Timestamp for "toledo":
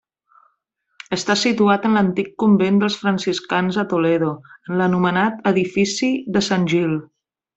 3.93-4.33